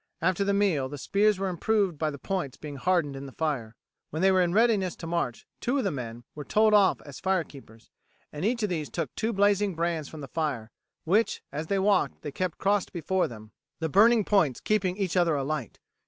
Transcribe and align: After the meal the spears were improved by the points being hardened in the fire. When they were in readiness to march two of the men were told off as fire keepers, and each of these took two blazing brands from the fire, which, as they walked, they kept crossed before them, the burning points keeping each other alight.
After 0.19 0.43
the 0.43 0.51
meal 0.51 0.89
the 0.89 0.97
spears 0.97 1.37
were 1.37 1.47
improved 1.47 1.99
by 1.99 2.09
the 2.09 2.17
points 2.17 2.57
being 2.57 2.77
hardened 2.77 3.15
in 3.15 3.27
the 3.27 3.31
fire. 3.31 3.75
When 4.09 4.23
they 4.23 4.31
were 4.31 4.41
in 4.41 4.51
readiness 4.51 4.95
to 4.95 5.05
march 5.05 5.45
two 5.59 5.77
of 5.77 5.83
the 5.83 5.91
men 5.91 6.23
were 6.33 6.43
told 6.43 6.73
off 6.73 7.03
as 7.03 7.19
fire 7.19 7.43
keepers, 7.43 7.91
and 8.33 8.43
each 8.43 8.63
of 8.63 8.69
these 8.69 8.89
took 8.89 9.13
two 9.13 9.31
blazing 9.31 9.75
brands 9.75 10.09
from 10.09 10.21
the 10.21 10.27
fire, 10.27 10.71
which, 11.03 11.43
as 11.51 11.67
they 11.67 11.77
walked, 11.77 12.23
they 12.23 12.31
kept 12.31 12.57
crossed 12.57 12.91
before 12.91 13.27
them, 13.27 13.51
the 13.77 13.89
burning 13.89 14.25
points 14.25 14.59
keeping 14.59 14.97
each 14.97 15.15
other 15.15 15.35
alight. 15.35 15.77